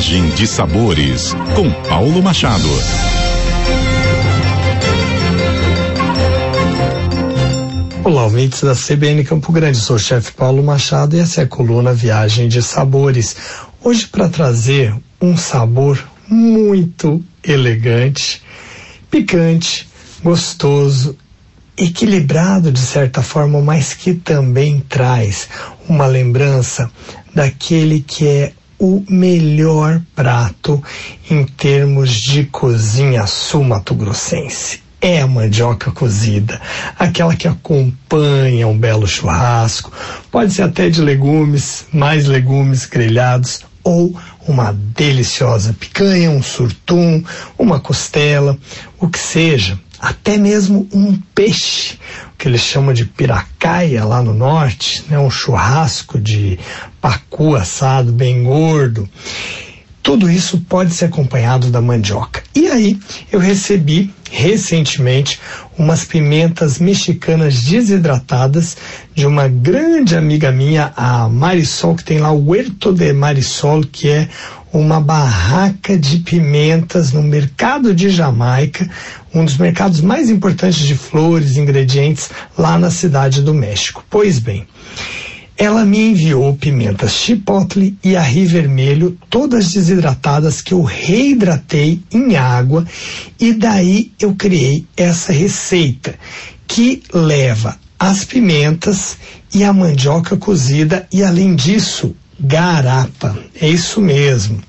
[0.00, 2.66] Viagem de Sabores, com Paulo Machado.
[8.02, 9.76] Olá, ouvintes da CBN Campo Grande.
[9.76, 13.36] Sou o chefe Paulo Machado e essa é a coluna Viagem de Sabores.
[13.84, 18.42] Hoje para trazer um sabor muito elegante,
[19.10, 19.86] picante,
[20.24, 21.14] gostoso,
[21.76, 25.46] equilibrado de certa forma, mas que também traz
[25.86, 26.90] uma lembrança
[27.34, 30.82] daquele que é o melhor prato
[31.30, 34.80] em termos de cozinha sul-mato-grossense.
[35.02, 36.60] É a mandioca cozida,
[36.98, 39.92] aquela que acompanha um belo churrasco,
[40.30, 44.14] pode ser até de legumes, mais legumes grelhados ou
[44.46, 47.22] uma deliciosa picanha, um surtum,
[47.58, 48.58] uma costela,
[48.98, 51.98] o que seja, até mesmo um peixe,
[52.40, 56.58] que eles chamam de piracaia lá no norte, né, um churrasco de
[56.98, 59.06] pacu assado bem gordo.
[60.02, 62.42] Tudo isso pode ser acompanhado da mandioca.
[62.56, 62.98] E aí
[63.30, 65.38] eu recebi recentemente
[65.76, 68.74] umas pimentas mexicanas desidratadas
[69.14, 74.08] de uma grande amiga minha, a Marisol, que tem lá o Huerto de Marisol, que
[74.08, 74.28] é
[74.72, 78.88] uma barraca de pimentas no mercado de Jamaica,
[79.34, 84.04] um dos mercados mais importantes de flores, ingredientes lá na cidade do México.
[84.08, 84.66] Pois bem,
[85.56, 92.86] ela me enviou pimentas chipotle e arri vermelho, todas desidratadas, que eu reidratei em água
[93.38, 96.14] e daí eu criei essa receita
[96.66, 99.18] que leva as pimentas
[99.52, 103.36] e a mandioca cozida e além disso, garapa.
[103.60, 104.60] É isso mesmo.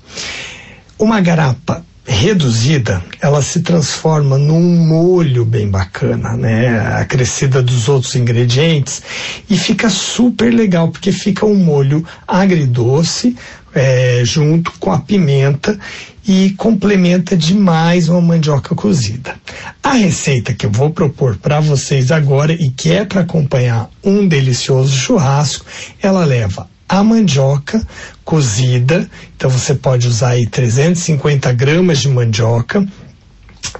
[0.98, 6.78] Uma garapa reduzida, ela se transforma num molho bem bacana, né?
[6.96, 9.02] Acrescida dos outros ingredientes
[9.48, 13.36] e fica super legal porque fica um molho agridoce
[13.74, 15.78] é, junto com a pimenta
[16.26, 19.34] e complementa demais uma mandioca cozida.
[19.82, 24.26] A receita que eu vou propor para vocês agora e que é para acompanhar um
[24.26, 25.64] delicioso churrasco,
[26.00, 27.82] ela leva a mandioca
[28.22, 32.86] cozida, então você pode usar aí 350 gramas de mandioca,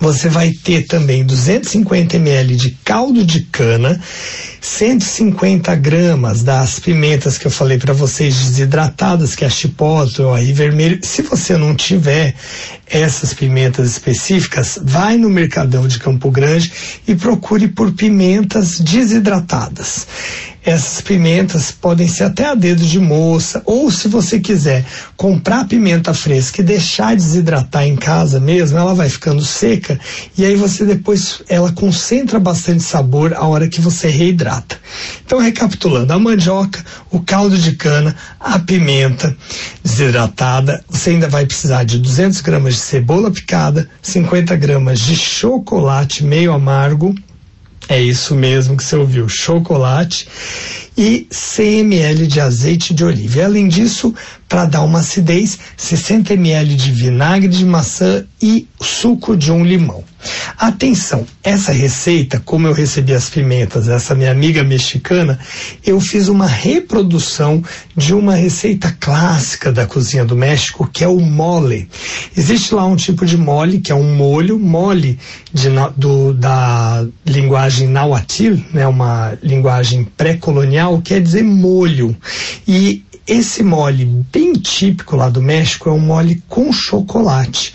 [0.00, 4.00] você vai ter também 250 ml de caldo de cana,
[4.62, 10.32] 150 gramas das pimentas que eu falei para vocês desidratadas, que é a chipotle, o
[10.32, 10.98] arri vermelho.
[11.02, 12.34] Se você não tiver
[12.88, 16.72] essas pimentas específicas, vai no Mercadão de Campo Grande
[17.06, 20.06] e procure por pimentas desidratadas.
[20.64, 24.84] Essas pimentas podem ser até a dedo de moça, ou se você quiser
[25.16, 29.98] comprar pimenta fresca e deixar desidratar em casa mesmo, ela vai ficando seca
[30.38, 34.78] e aí você depois ela concentra bastante sabor a hora que você reidrata.
[35.26, 39.36] Então, recapitulando, a mandioca, o caldo de cana, a pimenta
[39.82, 46.24] desidratada, você ainda vai precisar de 200 gramas de cebola picada, 50 gramas de chocolate
[46.24, 47.14] meio amargo,
[47.88, 50.28] é isso mesmo que você ouviu, chocolate
[50.96, 53.44] e 100 ml de azeite de oliva.
[53.44, 54.14] Além disso,
[54.48, 60.04] para dar uma acidez, 60 ml de vinagre de maçã e suco de um limão.
[60.58, 65.38] Atenção, essa receita, como eu recebi as pimentas, essa minha amiga mexicana,
[65.84, 67.62] eu fiz uma reprodução
[67.96, 71.88] de uma receita clássica da cozinha do México, que é o mole.
[72.36, 75.18] Existe lá um tipo de mole, que é um molho, mole
[75.52, 82.16] de, do, da linguagem nahuatl, né, uma linguagem pré-colonial, quer dizer molho.
[82.66, 87.72] E esse mole bem típico lá do México é um mole com chocolate.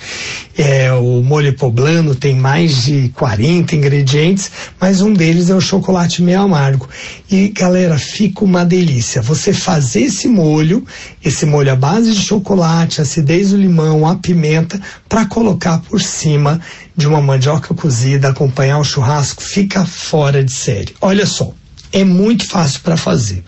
[0.58, 6.22] É, o molho poblano tem mais de 40 ingredientes, mas um deles é o chocolate
[6.22, 6.90] meio amargo.
[7.32, 9.22] E galera, fica uma delícia.
[9.22, 10.86] Você fazer esse molho,
[11.24, 16.60] esse molho à base de chocolate, acidez do limão, a pimenta, para colocar por cima
[16.96, 20.94] de uma mandioca cozida, acompanhar o churrasco, fica fora de série.
[21.00, 21.54] Olha só,
[21.92, 23.44] é muito fácil para fazer.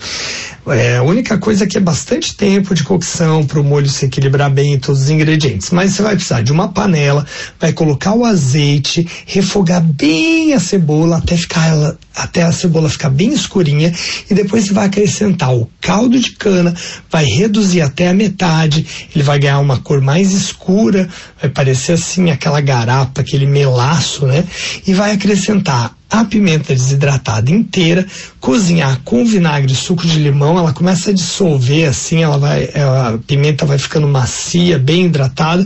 [0.67, 4.06] É, a única coisa é que é bastante tempo de cocção para o molho se
[4.06, 5.71] equilibrar bem em todos os ingredientes.
[5.71, 7.25] Mas você vai precisar de uma panela,
[7.59, 13.09] vai colocar o azeite, refogar bem a cebola até ficar ela, até a cebola ficar
[13.09, 13.94] bem escurinha
[14.30, 16.75] e depois você vai acrescentar o caldo de cana,
[17.09, 18.85] vai reduzir até a metade,
[19.15, 21.09] ele vai ganhar uma cor mais escura,
[21.42, 24.44] vai parecer assim aquela garapa, aquele melaço, né?
[24.85, 28.06] E vai acrescentar a pimenta desidratada inteira,
[28.39, 33.19] cozinhar com vinagre e suco de limão, ela começa a dissolver assim, ela vai, a
[33.27, 35.65] pimenta vai ficando macia, bem hidratada,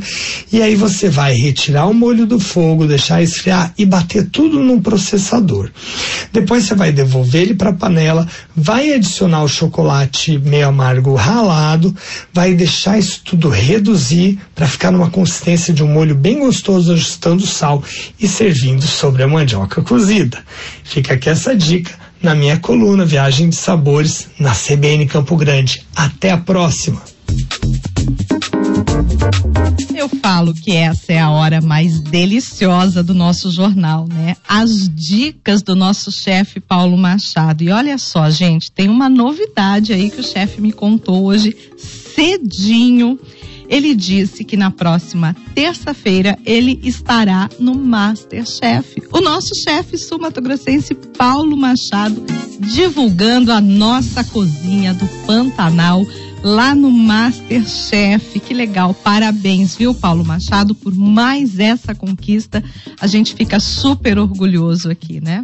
[0.51, 4.81] e aí você vai retirar o molho do fogo, deixar esfriar e bater tudo num
[4.81, 5.69] processador.
[6.31, 11.95] Depois você vai devolver ele para a panela, vai adicionar o chocolate meio amargo ralado,
[12.33, 17.43] vai deixar isso tudo reduzir para ficar numa consistência de um molho bem gostoso, ajustando
[17.43, 17.83] o sal
[18.19, 20.32] e servindo sobre a mandioca cozida.
[20.83, 21.91] Fica aqui essa dica
[22.21, 25.85] na minha coluna Viagem de Sabores na CBN Campo Grande.
[25.95, 27.01] Até a próxima!
[29.95, 34.35] Eu falo que essa é a hora mais deliciosa do nosso jornal, né?
[34.47, 37.63] As dicas do nosso chefe Paulo Machado.
[37.63, 43.19] E olha só, gente, tem uma novidade aí que o chefe me contou hoje cedinho.
[43.73, 49.01] Ele disse que na próxima terça-feira ele estará no Masterchef.
[49.11, 52.23] O nosso chefe sul-mato-grossense Paulo Machado
[52.59, 56.05] divulgando a nossa cozinha do Pantanal
[56.43, 58.39] lá no Masterchef.
[58.41, 58.93] Que legal.
[58.93, 62.63] Parabéns, viu, Paulo Machado, por mais essa conquista.
[63.01, 65.43] A gente fica super orgulhoso aqui, né?